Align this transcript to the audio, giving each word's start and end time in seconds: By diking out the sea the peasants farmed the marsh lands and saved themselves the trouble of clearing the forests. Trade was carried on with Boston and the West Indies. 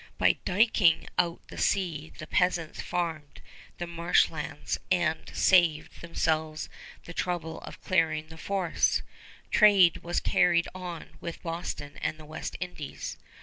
By 0.17 0.37
diking 0.45 1.07
out 1.19 1.47
the 1.49 1.59
sea 1.59 2.11
the 2.17 2.25
peasants 2.25 2.81
farmed 2.81 3.39
the 3.77 3.85
marsh 3.85 4.31
lands 4.31 4.79
and 4.91 5.29
saved 5.31 6.01
themselves 6.01 6.69
the 7.03 7.13
trouble 7.13 7.59
of 7.59 7.79
clearing 7.83 8.29
the 8.29 8.37
forests. 8.39 9.03
Trade 9.51 9.97
was 9.97 10.19
carried 10.19 10.67
on 10.73 11.09
with 11.21 11.43
Boston 11.43 11.97
and 12.01 12.17
the 12.17 12.25
West 12.25 12.57
Indies. 12.59 13.19